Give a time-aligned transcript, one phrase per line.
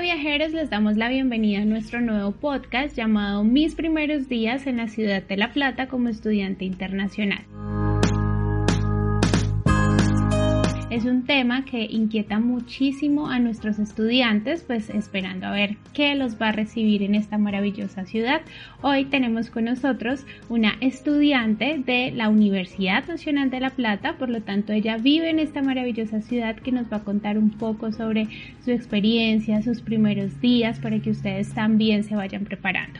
[0.00, 4.88] Viajeros, les damos la bienvenida a nuestro nuevo podcast llamado Mis primeros días en la
[4.88, 7.44] ciudad de La Plata como estudiante internacional.
[10.90, 16.34] Es un tema que inquieta muchísimo a nuestros estudiantes, pues esperando a ver qué los
[16.42, 18.40] va a recibir en esta maravillosa ciudad.
[18.82, 24.42] Hoy tenemos con nosotros una estudiante de la Universidad Nacional de La Plata, por lo
[24.42, 28.26] tanto ella vive en esta maravillosa ciudad que nos va a contar un poco sobre
[28.64, 32.98] su experiencia, sus primeros días, para que ustedes también se vayan preparando.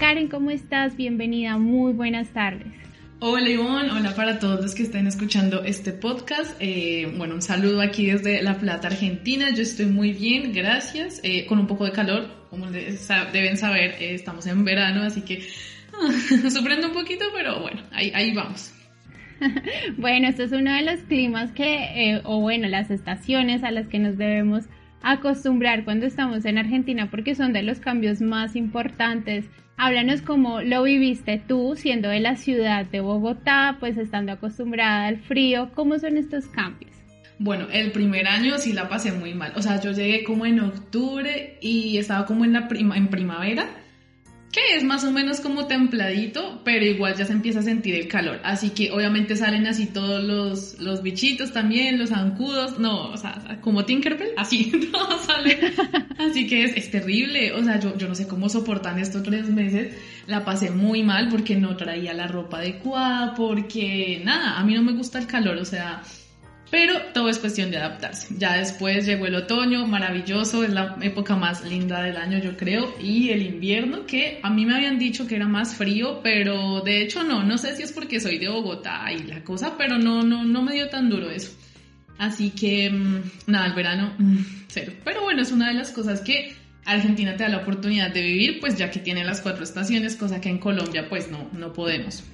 [0.00, 0.96] Karen, ¿cómo estás?
[0.96, 2.85] Bienvenida, muy buenas tardes.
[3.18, 6.54] Hola Ivonne, hola para todos los que estén escuchando este podcast.
[6.60, 9.54] Eh, bueno, un saludo aquí desde La Plata, Argentina.
[9.54, 11.20] Yo estoy muy bien, gracias.
[11.22, 15.48] Eh, con un poco de calor, como deben saber, eh, estamos en verano, así que
[15.98, 18.70] uh, sufriendo un poquito, pero bueno, ahí, ahí vamos.
[19.96, 23.98] bueno, esto es uno de los climas que, o bueno, las estaciones a las que
[23.98, 24.64] nos debemos
[25.12, 29.46] acostumbrar cuando estamos en Argentina porque son de los cambios más importantes
[29.78, 35.18] Háblanos cómo lo viviste tú siendo de la ciudad de Bogotá, pues estando acostumbrada al
[35.18, 36.92] frío, ¿cómo son estos cambios?
[37.38, 39.52] Bueno, el primer año sí la pasé muy mal.
[39.54, 43.68] O sea, yo llegué como en octubre y estaba como en la en primavera
[44.56, 48.08] que es más o menos como templadito, pero igual ya se empieza a sentir el
[48.08, 48.40] calor.
[48.42, 53.58] Así que obviamente salen así todos los, los bichitos también, los zancudos, no, o sea,
[53.60, 55.58] como Tinkerbell, así, todos salen.
[56.16, 59.50] Así que es, es, terrible, o sea, yo, yo no sé cómo soportan estos tres
[59.50, 59.94] meses.
[60.26, 64.82] La pasé muy mal porque no traía la ropa adecuada, porque nada, a mí no
[64.82, 66.02] me gusta el calor, o sea,
[66.70, 68.34] pero todo es cuestión de adaptarse.
[68.38, 72.94] Ya después llegó el otoño, maravilloso, es la época más linda del año yo creo,
[73.00, 77.02] y el invierno que a mí me habían dicho que era más frío, pero de
[77.02, 80.22] hecho no, no sé si es porque soy de Bogotá y la cosa, pero no,
[80.22, 81.52] no, no me dio tan duro eso.
[82.18, 84.36] Así que mm, nada, el verano, mm,
[84.68, 84.92] cero.
[85.04, 88.60] Pero bueno, es una de las cosas que Argentina te da la oportunidad de vivir,
[88.60, 92.24] pues ya que tiene las cuatro estaciones, cosa que en Colombia pues no, no podemos.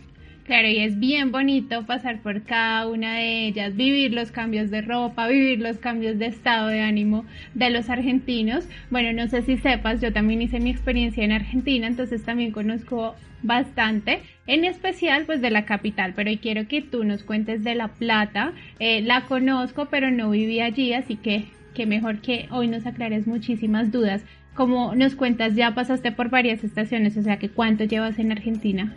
[0.44, 4.82] Claro, y es bien bonito pasar por cada una de ellas, vivir los cambios de
[4.82, 8.69] ropa, vivir los cambios de estado de ánimo de los argentinos.
[8.91, 13.14] Bueno, no sé si sepas, yo también hice mi experiencia en Argentina, entonces también conozco
[13.44, 17.76] bastante, en especial pues de la capital, pero hoy quiero que tú nos cuentes de
[17.76, 18.53] La Plata.
[18.80, 23.28] Eh, la conozco, pero no viví allí, así que qué mejor que hoy nos aclares
[23.28, 24.24] muchísimas dudas.
[24.54, 28.92] Como nos cuentas, ya pasaste por varias estaciones, o sea que cuánto llevas en Argentina.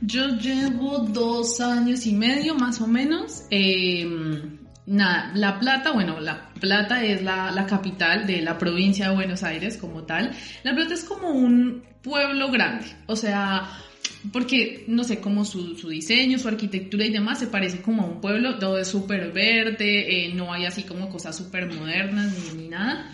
[0.00, 3.44] Yo llevo dos años y medio más o menos.
[3.50, 9.14] Em, nada, La Plata, bueno, La Plata es la, la, capital de la provincia de
[9.14, 10.32] Buenos Aires como tal.
[10.62, 13.68] La Plata es como un pueblo grande, o sea,
[14.32, 18.06] porque no sé, como su, su diseño, su arquitectura y demás se parece como a
[18.06, 22.62] un pueblo, todo es súper verde, eh, no hay así como cosas súper modernas ni,
[22.62, 23.10] ni nada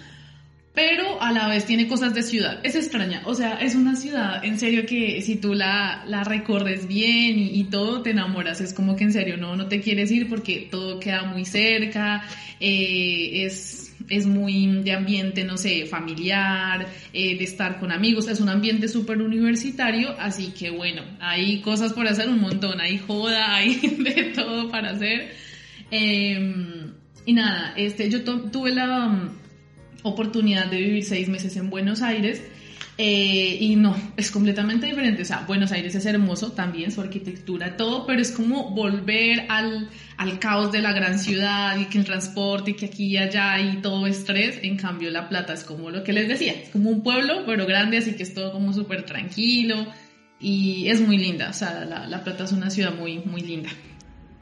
[0.74, 2.58] pero a la vez tiene cosas de ciudad.
[2.64, 6.88] Es extraña, o sea, es una ciudad en serio que si tú la, la recorres
[6.88, 8.60] bien y, todo, te enamoras.
[8.60, 12.24] Es como que en serio no, no te quieres ir porque todo queda muy cerca,
[12.58, 18.40] eh, es, es muy de ambiente, no sé, familiar, eh, de estar con amigos, es
[18.40, 23.54] un ambiente súper universitario, así que bueno, hay cosas por hacer un montón, hay joda,
[23.56, 25.34] hay de todo para hacer.
[25.92, 26.94] Em,
[27.26, 29.30] y nada, este, yo tuve la
[30.04, 32.42] oportunidad de vivir seis meses en Buenos Aires
[32.97, 35.22] eh, y no, es completamente diferente.
[35.22, 39.88] O sea, Buenos Aires es hermoso también, su arquitectura, todo, pero es como volver al,
[40.16, 43.59] al caos de la gran ciudad y que el transporte y que aquí y allá
[43.60, 44.60] y todo estrés.
[44.62, 47.66] En cambio, La Plata es como lo que les decía, es como un pueblo, pero
[47.66, 49.87] grande, así que es todo como súper tranquilo
[50.38, 51.50] y es muy linda.
[51.50, 53.70] O sea, la, la Plata es una ciudad muy, muy linda.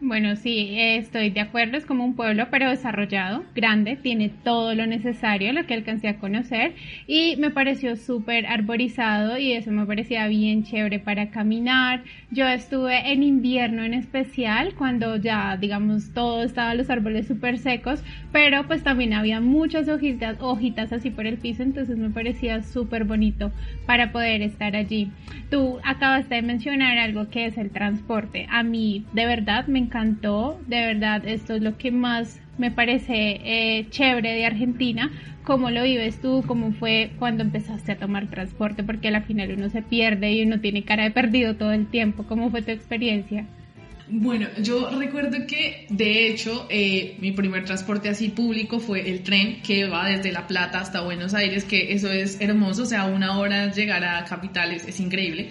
[0.05, 4.85] Bueno, sí, estoy de acuerdo, es como un pueblo pero desarrollado, grande, tiene todo lo
[4.85, 6.75] necesario, lo que alcancé a conocer
[7.07, 12.03] y me pareció súper arborizado y eso me parecía bien chévere para caminar.
[12.33, 18.03] Yo estuve en invierno en especial cuando ya, digamos, todo estaba los árboles súper secos,
[18.33, 23.05] pero pues también había muchas hojitas, hojitas así por el piso, entonces me parecía súper
[23.05, 23.53] bonito
[23.87, 25.13] para poder estar allí.
[25.49, 28.49] Tú acabaste de mencionar algo que es el transporte.
[28.51, 33.41] A mí de verdad me encantó, de verdad, esto es lo que más me parece
[33.45, 35.11] eh, chévere de Argentina.
[35.45, 36.43] ¿Cómo lo vives tú?
[36.47, 38.83] ¿Cómo fue cuando empezaste a tomar transporte?
[38.83, 42.25] Porque al final uno se pierde y uno tiene cara de perdido todo el tiempo.
[42.27, 43.45] ¿Cómo fue tu experiencia?
[44.09, 49.63] Bueno, yo recuerdo que de hecho eh, mi primer transporte así público fue el tren
[49.63, 53.39] que va desde La Plata hasta Buenos Aires, que eso es hermoso, o sea, una
[53.39, 55.51] hora llegar a capitales es increíble.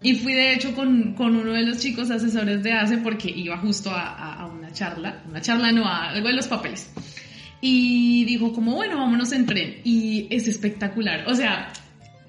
[0.00, 3.58] Y fui de hecho con, con, uno de los chicos asesores de ACE porque iba
[3.58, 6.92] justo a, a, una charla, una charla no, a algo de los papeles.
[7.60, 9.78] y dijo como, bueno, vámonos en tren.
[9.82, 11.24] Y es espectacular.
[11.26, 11.72] O sea,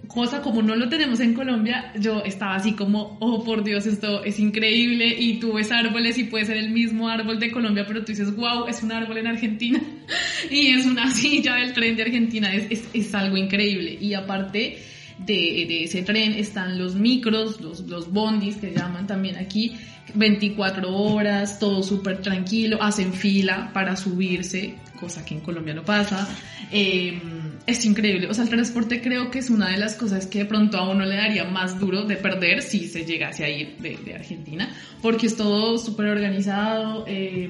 [0.09, 4.23] cosa como no lo tenemos en Colombia, yo estaba así como, oh por Dios, esto
[4.23, 8.01] es increíble y tú ves árboles y puede ser el mismo árbol de Colombia, pero
[8.01, 9.79] tú dices, wow, es un árbol en Argentina
[10.49, 13.97] y es una silla del tren de Argentina, es, es, es algo increíble.
[14.01, 14.79] Y aparte
[15.25, 19.75] de, ese tren están los micros, los, los bondis que llaman también aquí,
[20.13, 26.27] 24 horas, todo súper tranquilo, hacen fila para subirse, cosa que en Colombia no pasa.
[26.71, 27.19] Eh,
[27.65, 28.27] es increíble.
[28.27, 30.89] O sea, el transporte creo que es una de las cosas que de pronto a
[30.89, 34.69] uno le daría más duro de perder si se llegase a ir de, de Argentina,
[35.01, 37.49] porque es todo súper organizado, eh,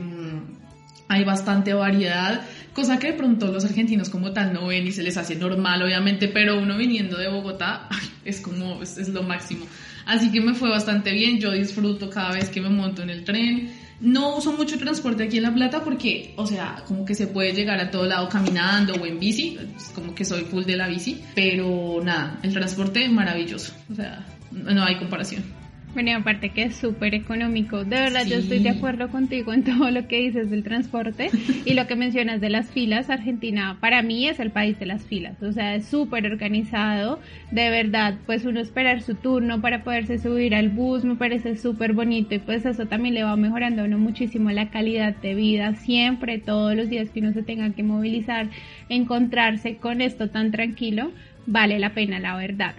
[1.09, 2.41] hay bastante variedad,
[2.73, 5.81] cosa que de pronto los argentinos como tal no ven y se les hace normal,
[5.81, 7.89] obviamente, pero uno viniendo de Bogotá
[8.23, 9.65] es como, es, es lo máximo.
[10.05, 13.23] Así que me fue bastante bien, yo disfruto cada vez que me monto en el
[13.23, 13.71] tren.
[13.99, 17.53] No uso mucho transporte aquí en La Plata porque, o sea, como que se puede
[17.53, 19.57] llegar a todo lado caminando o en bici,
[19.93, 24.83] como que soy full de la bici, pero nada, el transporte maravilloso, o sea, no
[24.83, 25.58] hay comparación.
[25.93, 27.83] Bueno, aparte que es súper económico.
[27.83, 28.29] De verdad, sí.
[28.29, 31.31] yo estoy de acuerdo contigo en todo lo que dices del transporte
[31.65, 33.09] y lo que mencionas de las filas.
[33.09, 35.41] Argentina para mí es el país de las filas.
[35.41, 37.19] O sea, es súper organizado.
[37.51, 41.93] De verdad, pues uno esperar su turno para poderse subir al bus me parece súper
[41.93, 45.73] bonito y pues eso también le va mejorando a uno muchísimo la calidad de vida.
[45.73, 48.49] Siempre, todos los días que uno se tenga que movilizar,
[48.89, 51.11] encontrarse con esto tan tranquilo,
[51.47, 52.75] vale la pena, la verdad.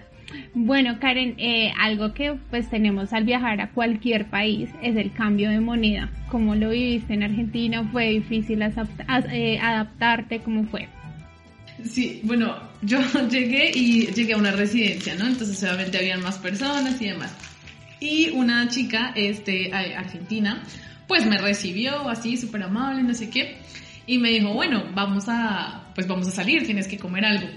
[0.53, 5.49] Bueno, Karen, eh, algo que pues tenemos al viajar a cualquier país es el cambio
[5.49, 6.09] de moneda.
[6.29, 7.87] ¿Cómo lo viviste en Argentina?
[7.91, 10.39] ¿Fue difícil eh, adaptarte?
[10.39, 10.87] ¿Cómo fue?
[11.85, 12.99] Sí, bueno, yo
[13.29, 15.27] llegué y llegué a una residencia, ¿no?
[15.27, 17.33] Entonces obviamente habían más personas y demás.
[17.99, 20.63] Y una chica, este, argentina,
[21.07, 23.57] pues me recibió así, súper amable, no sé qué,
[24.07, 27.47] y me dijo, bueno, vamos a, pues vamos a salir, tienes que comer algo.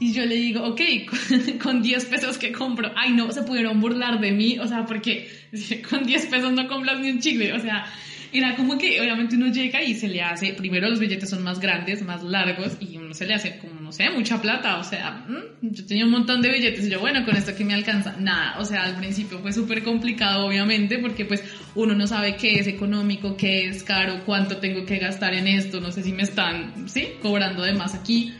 [0.00, 0.80] Y yo le digo, ok,
[1.62, 2.92] con 10 pesos que compro.
[2.96, 5.28] Ay, no, se pudieron burlar de mí, o sea, porque
[5.90, 7.86] con 10 pesos no compras ni un chicle, o sea,
[8.32, 11.60] era como que obviamente uno llega y se le hace, primero los billetes son más
[11.60, 15.26] grandes, más largos, y uno se le hace como, no sé, mucha plata, o sea,
[15.62, 18.58] yo tenía un montón de billetes y yo, bueno, con esto que me alcanza, nada,
[18.58, 21.42] o sea, al principio fue súper complicado, obviamente, porque pues
[21.74, 25.80] uno no sabe qué es económico, qué es caro, cuánto tengo que gastar en esto,
[25.80, 28.34] no sé si me están, sí, cobrando de más aquí,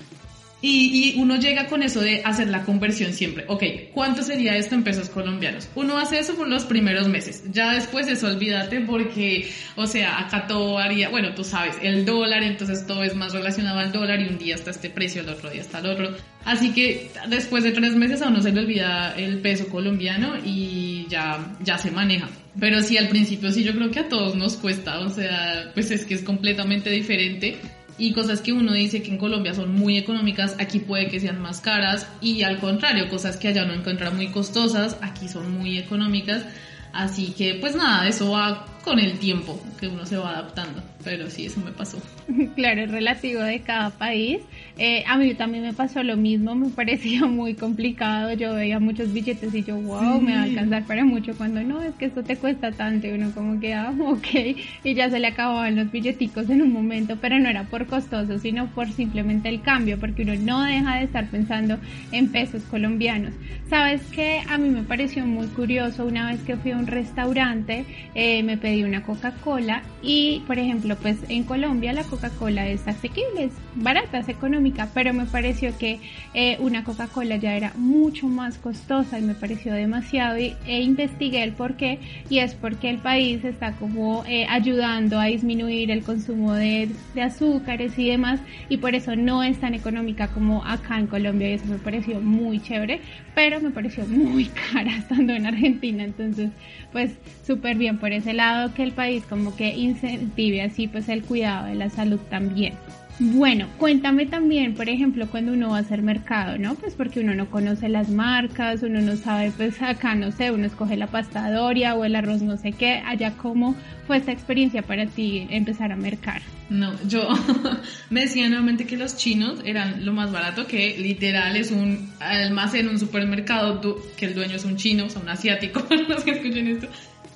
[0.60, 3.44] y, y, uno llega con eso de hacer la conversión siempre.
[3.46, 3.62] Ok,
[3.94, 5.68] ¿cuánto sería esto en pesos colombianos?
[5.76, 7.44] Uno hace eso por los primeros meses.
[7.52, 11.10] Ya después eso olvídate porque, o sea, acá todo varía.
[11.10, 14.56] Bueno, tú sabes, el dólar, entonces todo es más relacionado al dólar y un día
[14.56, 16.16] está este precio, el otro día está el otro.
[16.44, 21.06] Así que después de tres meses a uno se le olvida el peso colombiano y
[21.08, 22.28] ya, ya se maneja.
[22.58, 24.98] Pero sí, al principio sí, yo creo que a todos nos cuesta.
[25.00, 27.58] O sea, pues es que es completamente diferente
[27.98, 31.40] y cosas que uno dice que en Colombia son muy económicas, aquí puede que sean
[31.40, 35.78] más caras y al contrario, cosas que allá no encuentra muy costosas, aquí son muy
[35.78, 36.44] económicas.
[36.92, 41.28] Así que pues nada, eso va con el tiempo que uno se va adaptando, pero
[41.30, 41.98] sí, eso me pasó.
[42.54, 44.40] Claro, es relativo de cada país.
[44.76, 49.12] Eh, a mí también me pasó lo mismo, me parecía muy complicado, yo veía muchos
[49.12, 50.24] billetes y yo, wow, sí.
[50.24, 53.10] me va a alcanzar para mucho, cuando no, es que esto te cuesta tanto, y
[53.10, 57.16] uno como que, ah, ok, y ya se le acababan los billeticos en un momento,
[57.20, 61.04] pero no era por costoso, sino por simplemente el cambio, porque uno no deja de
[61.04, 61.78] estar pensando
[62.12, 63.32] en pesos colombianos.
[63.68, 64.42] ¿Sabes qué?
[64.48, 68.56] A mí me pareció muy curioso, una vez que fui a un restaurante, eh, me
[68.56, 74.18] pedí una Coca-Cola y, por ejemplo, pues en Colombia la Coca-Cola es asequible, es barata,
[74.18, 76.00] es económica, pero me pareció que
[76.34, 81.42] eh, una Coca-Cola ya era mucho más costosa y me pareció demasiado y, e investigué
[81.42, 86.02] el por qué y es porque el país está como eh, ayudando a disminuir el
[86.02, 90.98] consumo de, de azúcares y demás y por eso no es tan económica como acá
[90.98, 93.00] en Colombia y eso me pareció muy chévere,
[93.34, 96.50] pero me pareció muy cara estando en Argentina, entonces
[96.92, 97.12] pues
[97.46, 101.66] súper bien por ese lado que el país como que incentive así pues el cuidado
[101.66, 102.74] de la salud también.
[103.20, 106.76] Bueno, cuéntame también, por ejemplo, cuando uno va a hacer mercado, ¿no?
[106.76, 110.66] Pues porque uno no conoce las marcas, uno no sabe, pues acá, no sé, uno
[110.66, 113.74] escoge la pasta Doria o el arroz no sé qué, allá cómo
[114.06, 116.42] fue esta experiencia para ti empezar a mercar.
[116.70, 117.28] No, yo
[118.10, 122.88] me decía nuevamente que los chinos eran lo más barato, que literal es un almacén,
[122.88, 123.80] un supermercado,
[124.16, 126.86] que el dueño es un chino, o sea, un asiático, los que escuchen esto,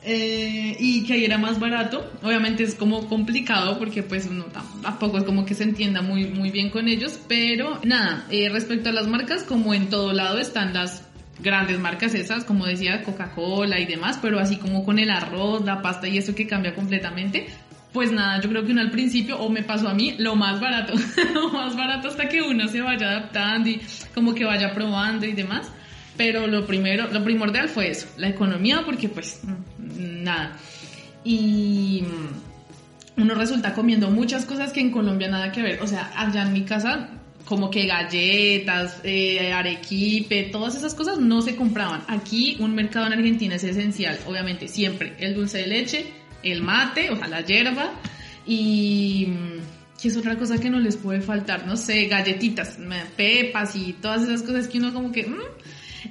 [0.04, 2.11] eh, y que ahí era más barato.
[2.23, 4.47] Obviamente es como complicado porque pues uno
[4.82, 8.88] tampoco es como que se entienda muy, muy bien con ellos, pero nada, eh, respecto
[8.88, 11.04] a las marcas, como en todo lado están las
[11.40, 15.82] grandes marcas esas, como decía, Coca-Cola y demás, pero así como con el arroz, la
[15.82, 17.49] pasta y eso que cambia completamente.
[17.92, 20.61] pues nada, yo creo que uno al principio, o me pasó a mí, lo más
[20.61, 20.94] barato,
[21.35, 23.80] lo más barato hasta que uno se vaya adaptando y
[24.14, 25.71] como que vaya probando y demás.
[26.16, 29.40] Pero lo primero, lo primordial fue eso, la economía, porque pues
[29.83, 30.57] nada.
[31.25, 35.83] Y mm, uno resulta comiendo muchas cosas que en Colombia nada que ver.
[35.83, 37.11] O sea, allá en mi casa,
[37.45, 42.03] como que galletas, eh, arequipe, todas esas cosas no se compraban.
[42.09, 46.07] Aquí un mercado en Argentina es esencial, obviamente, siempre el dulce de leche,
[46.43, 47.93] el mate, o sea, la hierba
[48.47, 49.27] y...
[49.29, 51.65] Mm, ¿Qué es otra cosa que no les puede faltar?
[51.65, 52.77] No sé, galletitas,
[53.17, 55.31] pepas y todas esas cosas que uno como que...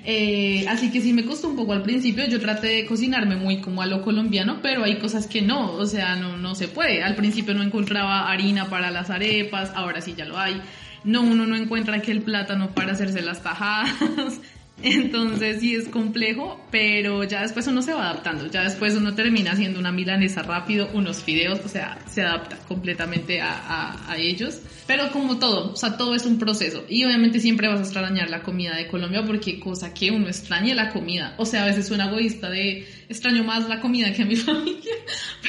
[0.04, 3.62] Eh, así que sí me costó un poco al principio, yo traté de cocinarme muy
[3.62, 7.04] como a lo colombiano, pero hay cosas que no, o sea, no, no se puede.
[7.04, 10.62] Al principio no encontraba harina para las arepas, ahora sí ya lo hay.
[11.04, 14.40] No, uno no encuentra aquí el plátano para hacerse las tajadas.
[14.84, 19.52] Entonces sí es complejo, pero ya después uno se va adaptando, ya después uno termina
[19.52, 24.60] haciendo una milanesa rápido, unos fideos, o sea, se adapta completamente a, ellos.
[24.88, 26.84] Pero como todo, o sea, todo es un proceso.
[26.90, 30.76] Y obviamente siempre vas a extrañar la comida de Colombia porque cosa que uno extraña
[30.76, 31.34] la comida.
[31.38, 34.94] O sea, a veces suena egoísta de extraño más la comida que a mi familia,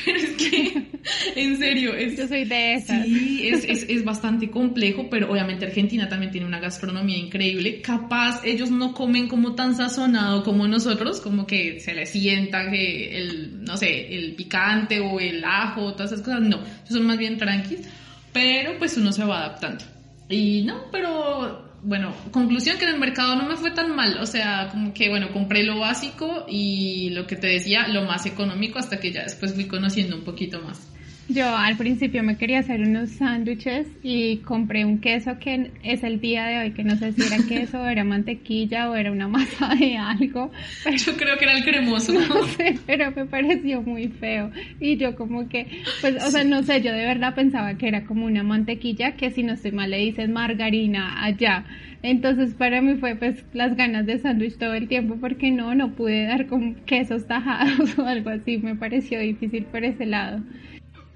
[0.04, 0.86] pero es que,
[1.36, 3.04] en serio, es, yo soy de esas.
[3.04, 7.80] Sí, es, es, es bastante complejo, pero obviamente Argentina también tiene una gastronomía increíble.
[7.80, 13.16] Capaz ellos no comen como tan sazonado como nosotros, como que se les sienta que
[13.16, 17.38] el, no sé, el picante o el ajo, todas esas cosas, no, son más bien
[17.38, 17.86] tranquilos,
[18.32, 19.84] pero pues uno se va adaptando.
[20.28, 24.26] Y no, pero bueno, conclusión que en el mercado no me fue tan mal, o
[24.26, 28.78] sea, como que bueno, compré lo básico y lo que te decía, lo más económico
[28.78, 30.88] hasta que ya después fui conociendo un poquito más.
[31.28, 36.20] Yo al principio me quería hacer unos sándwiches y compré un queso que es el
[36.20, 39.28] día de hoy, que no sé si era queso o era mantequilla o era una
[39.28, 40.50] masa de algo.
[40.84, 42.12] Pero, yo creo que era el cremoso.
[42.32, 44.50] No sé, pero me pareció muy feo.
[44.80, 45.66] Y yo como que,
[46.00, 49.30] pues, o sea, no sé, yo de verdad pensaba que era como una mantequilla que
[49.30, 51.64] si no estoy mal le dicen margarina allá.
[52.02, 55.92] Entonces para mí fue pues las ganas de sándwich todo el tiempo porque no, no
[55.92, 58.58] pude dar con quesos tajados o algo así.
[58.58, 60.42] Me pareció difícil por ese lado.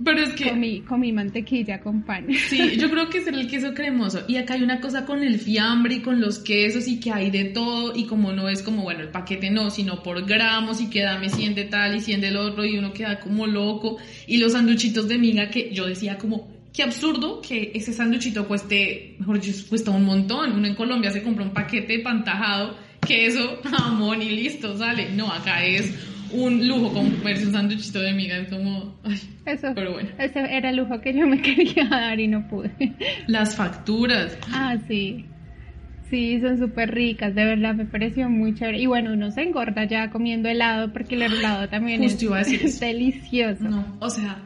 [0.05, 0.51] Pero es que...
[0.51, 2.27] Comí, comí mantequilla con pan.
[2.49, 4.25] Sí, yo creo que es el queso cremoso.
[4.29, 7.31] Y acá hay una cosa con el fiambre y con los quesos y que hay
[7.31, 7.97] de todo.
[7.97, 11.29] Y como no es como, bueno, el paquete no, sino por gramos y que dame
[11.29, 13.97] 100 de tal y 100 del otro y uno queda como loco.
[14.27, 19.17] Y los sanduchitos de miga que yo decía como, qué absurdo que ese sanduchito cueste,
[19.19, 20.53] mejor dicho, cuesta un montón.
[20.53, 25.11] Uno en Colombia se compra un paquete pantajado, queso, jamón y listo, sale.
[25.15, 25.95] No, acá es
[26.33, 30.09] un lujo comerse un sándwichito de miga, es como, ay, Eso, pero bueno.
[30.19, 32.71] ese era el lujo que yo me quería dar y no pude.
[33.27, 34.37] Las facturas.
[34.53, 35.25] Ah, sí.
[36.11, 38.79] Sí, son súper ricas, de verdad me pareció muy chévere.
[38.81, 42.37] Y bueno, uno se engorda ya comiendo helado porque el helado también Justo es, iba
[42.37, 43.65] a decir es delicioso.
[43.65, 44.39] No, o sea,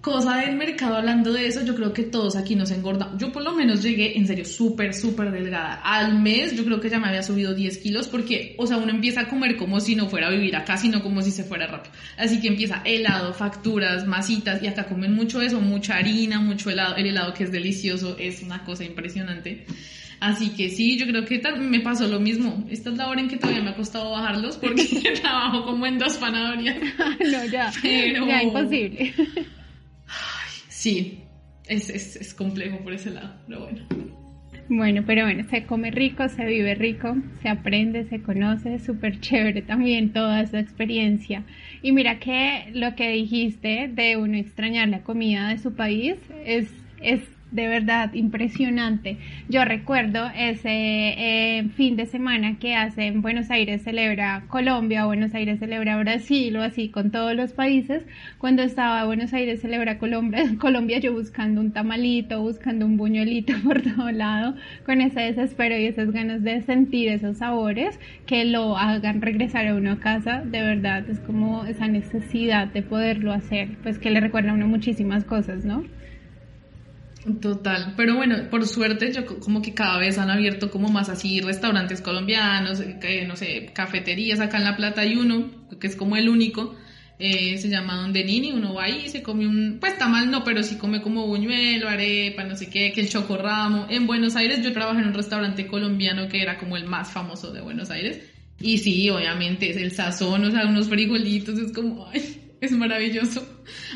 [0.00, 3.20] cosa del mercado hablando de eso, yo creo que todos aquí nos engordamos.
[3.20, 5.74] Yo por lo menos llegué en serio súper, súper delgada.
[5.82, 8.90] Al mes yo creo que ya me había subido 10 kilos porque, o sea, uno
[8.90, 11.66] empieza a comer como si no fuera a vivir acá, sino como si se fuera
[11.66, 11.92] rápido.
[12.16, 16.96] Así que empieza helado, facturas, masitas y acá comen mucho eso, mucha harina, mucho helado.
[16.96, 19.66] El helado que es delicioso es una cosa impresionante.
[20.20, 22.66] Así que sí, yo creo que me pasó lo mismo.
[22.70, 24.84] Esta es la hora en que todavía me ha costado bajarlos porque
[25.22, 26.76] trabajo como en dos panaderías.
[27.20, 29.14] no, ya, Pero- ya imposible.
[30.78, 31.24] Sí,
[31.66, 33.84] es, es, es complejo por ese lado, pero bueno.
[34.68, 39.18] Bueno, pero bueno, se come rico, se vive rico, se aprende, se conoce, es súper
[39.18, 41.42] chévere también toda esa experiencia.
[41.82, 46.70] Y mira que lo que dijiste de uno extrañar la comida de su país es,
[47.02, 49.16] es de verdad impresionante.
[49.48, 55.34] Yo recuerdo ese eh, fin de semana que hace en Buenos Aires celebra Colombia, Buenos
[55.34, 58.04] Aires celebra Brasil o así con todos los países.
[58.38, 63.82] Cuando estaba Buenos Aires celebra Colombia, Colombia yo buscando un tamalito, buscando un buñuelito por
[63.82, 69.22] todo lado, con ese desespero y esas ganas de sentir esos sabores que lo hagan
[69.22, 73.98] regresar a uno a casa, de verdad es como esa necesidad de poderlo hacer, pues
[73.98, 75.84] que le recuerda a uno muchísimas cosas, ¿no?
[77.42, 81.10] Total, pero bueno, por suerte yo co- como que cada vez han abierto como más
[81.10, 85.94] así restaurantes colombianos, eh, no sé, cafeterías, acá en La Plata hay uno, que es
[85.96, 86.74] como el único,
[87.18, 90.42] eh, se llama Donde Nini, uno va ahí y se come un, pues tamal no,
[90.42, 93.86] pero sí come como buñuelo, arepa, no sé qué, que el chocorramo.
[93.90, 97.52] En Buenos Aires yo trabajé en un restaurante colombiano que era como el más famoso
[97.52, 98.20] de Buenos Aires,
[98.58, 103.46] y sí, obviamente es el sazón, o sea, unos frijolitos, es como, ay, es maravilloso.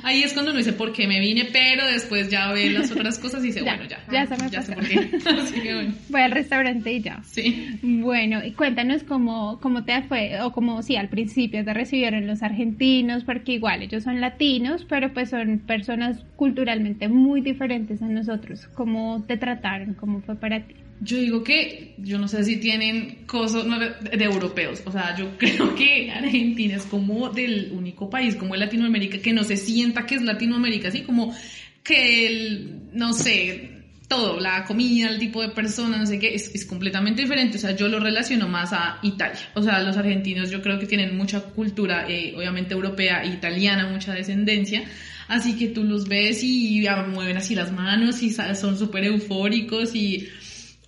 [0.02, 3.18] Ahí es cuando uno dice por qué me vine, pero después ya ve las otras
[3.18, 3.98] cosas y dice, bueno, ya.
[4.10, 5.10] Ya, se me ya sé por qué.
[5.26, 5.94] Así que bueno.
[6.08, 7.22] Voy al restaurante y ya.
[7.24, 7.78] Sí.
[7.82, 12.42] Bueno, y cuéntanos cómo, cómo te fue, o cómo sí, al principio te recibieron los
[12.42, 18.68] argentinos, porque igual ellos son latinos, pero pues son personas culturalmente muy diferentes a nosotros.
[18.74, 19.94] ¿Cómo te trataron?
[19.94, 20.74] ¿Cómo fue para ti?
[21.00, 25.74] Yo digo que, yo no sé si tienen cosas de, europeos, o sea, yo creo
[25.74, 30.22] que Argentina es como del único país, como Latinoamérica, que no se sienta que es
[30.22, 31.34] Latinoamérica, así como
[31.82, 33.82] que el, no sé,
[34.12, 37.56] todo, la comida, el tipo de persona, no sé qué, es, es, completamente diferente.
[37.56, 39.40] O sea, yo lo relaciono más a Italia.
[39.54, 43.88] O sea, los argentinos yo creo que tienen mucha cultura, eh, obviamente europea e italiana,
[43.88, 44.84] mucha descendencia.
[45.28, 49.94] Así que tú los ves y ya mueven así las manos y son súper eufóricos
[49.94, 50.28] y,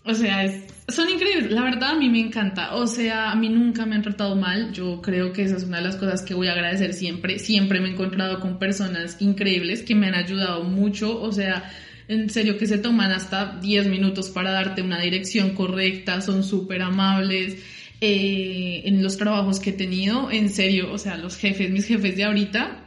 [0.04, 1.50] o sea, es, son increíbles.
[1.50, 2.75] La verdad a mí me encanta.
[2.75, 4.73] O sea, a mí nunca me han tratado mal.
[4.73, 7.38] Yo creo que esa es una de las cosas que voy a agradecer siempre.
[7.38, 11.20] Siempre me he encontrado con personas increíbles que me han ayudado mucho.
[11.20, 11.70] O sea,
[12.08, 16.82] en serio que se toman hasta 10 minutos para darte una dirección correcta, son súper
[16.82, 17.56] amables.
[18.00, 22.16] Eh, en los trabajos que he tenido, en serio, o sea, los jefes, mis jefes
[22.16, 22.84] de ahorita,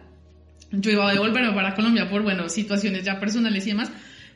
[0.72, 3.90] yo iba a devolverme para Colombia por, bueno, situaciones ya personales y demás,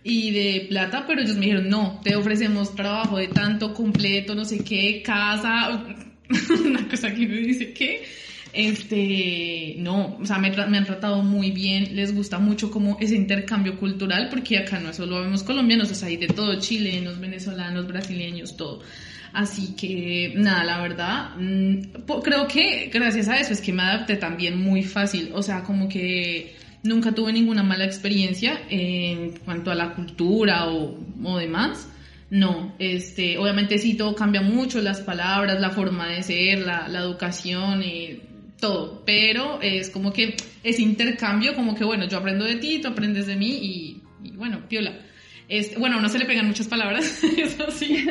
[0.03, 4.45] y de plata, pero ellos me dijeron, no, te ofrecemos trabajo de tanto completo, no
[4.45, 5.83] sé qué, casa,
[6.65, 8.03] una cosa que me dice, ¿qué?
[8.53, 13.77] Este, no, o sea, me, han tratado muy bien, les gusta mucho como ese intercambio
[13.77, 18.57] cultural, porque acá no solo vemos colombianos, o sea, hay de todo, chilenos, venezolanos, brasileños,
[18.57, 18.81] todo.
[19.33, 21.79] Así que, nada, la verdad, mmm,
[22.21, 25.87] creo que gracias a eso es que me adapté también muy fácil, o sea, como
[25.87, 31.87] que nunca tuve ninguna mala experiencia en cuanto a la cultura o, o demás.
[32.29, 36.99] No, este, obviamente sí todo cambia mucho, las palabras, la forma de ser, la, la
[36.99, 38.21] educación, eh,
[38.57, 42.87] todo, pero es como que ese intercambio, como que bueno, yo aprendo de ti, tú
[42.87, 44.93] aprendes de mí y, y bueno, piola.
[45.51, 48.07] Este, bueno, no se le pegan muchas palabras, eso sí.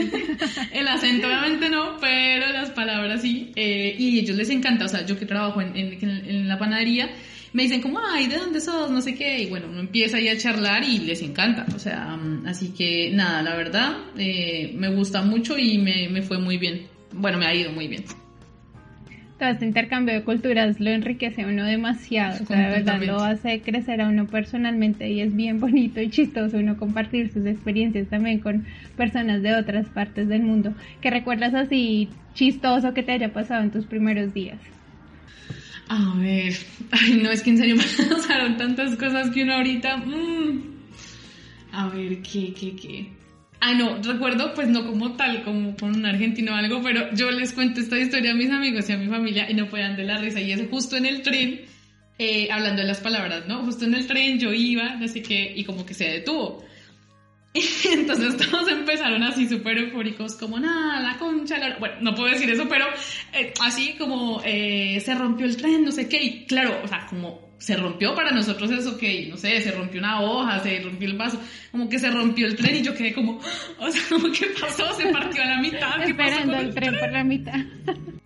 [0.72, 3.52] El acento obviamente no, pero las palabras sí.
[3.54, 6.58] Eh, y a ellos les encanta, o sea, yo que trabajo en, en, en, la
[6.58, 7.08] panadería,
[7.54, 8.90] me dicen como, ay, ¿de dónde sos?
[8.90, 9.38] No sé qué.
[9.38, 11.64] Y bueno, uno empieza ahí a charlar y les encanta.
[11.74, 16.38] O sea, así que nada, la verdad, eh, me gusta mucho y me, me fue
[16.38, 16.88] muy bien.
[17.12, 18.04] Bueno, me ha ido muy bien
[19.38, 23.22] todo este intercambio de culturas lo enriquece a uno demasiado, o sea, de verdad lo
[23.22, 28.08] hace crecer a uno personalmente y es bien bonito y chistoso uno compartir sus experiencias
[28.08, 28.64] también con
[28.96, 30.72] personas de otras partes del mundo.
[31.00, 34.58] ¿Qué recuerdas así chistoso que te haya pasado en tus primeros días?
[35.88, 36.56] A ver,
[36.90, 39.98] ay, no, es que en serio me pasaron tantas cosas que uno ahorita...
[39.98, 40.74] Mmm,
[41.72, 43.12] a ver, ¿qué, qué, qué?
[43.60, 47.30] Ah, no, recuerdo, pues no como tal, como con un argentino o algo, pero yo
[47.30, 50.04] les cuento esta historia a mis amigos y a mi familia y no puedan de
[50.04, 50.40] la risa.
[50.40, 51.62] Y es justo en el tren,
[52.18, 53.64] eh, hablando de las palabras, ¿no?
[53.64, 56.64] Justo en el tren yo iba, sé qué, y como que se detuvo.
[57.92, 61.78] Entonces todos empezaron así súper eufóricos, como nada, la concha, la...
[61.78, 62.86] bueno, no puedo decir eso, pero
[63.32, 67.06] eh, así como eh, se rompió el tren, no sé qué, y claro, o sea,
[67.08, 71.08] como se rompió para nosotros eso que, no sé, se rompió una hoja, se rompió
[71.08, 71.40] el vaso,
[71.70, 73.40] como que se rompió el tren y yo quedé como,
[73.78, 74.02] o sea,
[74.36, 75.96] que pasó, se partió a la mitad.
[75.98, 77.54] ¿qué Esperando pasó el, el tren, tren por la mitad.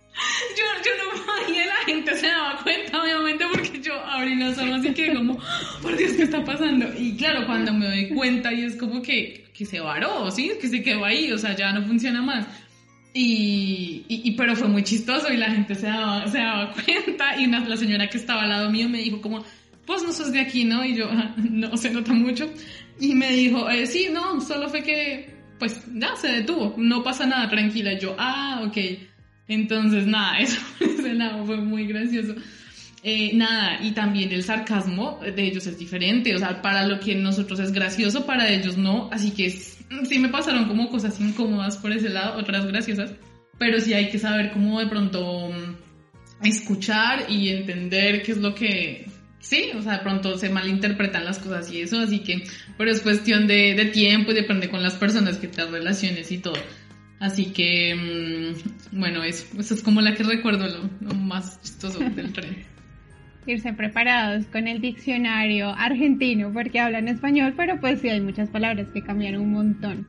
[0.57, 1.09] Yo, yo no
[1.47, 5.39] y la gente se daba cuenta, obviamente, porque yo abrí los ojos y quedé como,
[5.81, 6.87] por Dios, ¿qué está pasando?
[6.97, 10.51] Y claro, cuando me doy cuenta y es como que, que se varó, ¿sí?
[10.59, 12.45] Que se quedó ahí, o sea, ya no funciona más.
[13.13, 17.39] Y, y, y, pero fue muy chistoso y la gente se daba, se daba cuenta
[17.39, 19.43] y una, la señora que estaba al lado mío me dijo como,
[19.85, 20.85] pues no sos de aquí, ¿no?
[20.85, 22.49] Y yo, ah, no, se nota mucho.
[22.99, 27.25] Y me dijo, eh, sí, no, solo fue que, pues ya se detuvo, no pasa
[27.25, 27.93] nada, tranquila.
[27.93, 28.77] Y yo, ah, ok.
[29.49, 30.61] Entonces, nada, eso
[31.45, 32.35] fue muy gracioso.
[33.01, 37.15] Eh, nada, y también el sarcasmo de ellos es diferente, o sea, para lo que
[37.15, 41.93] nosotros es gracioso, para ellos no, así que sí me pasaron como cosas incómodas por
[41.93, 43.13] ese lado, otras graciosas,
[43.57, 45.49] pero sí hay que saber cómo de pronto
[46.43, 49.07] escuchar y entender qué es lo que,
[49.39, 52.43] sí, o sea, de pronto se malinterpretan las cosas y eso, así que,
[52.77, 56.39] pero es cuestión de, de tiempo y depende con las personas que te relaciones y
[56.39, 56.59] todo.
[57.19, 61.99] Así que, mmm, bueno, eso, eso es como la que recuerdo lo, lo más chistoso
[61.99, 62.57] del tren
[63.45, 68.87] irse preparados con el diccionario argentino porque hablan español, pero pues sí hay muchas palabras
[68.93, 70.07] que cambian un montón.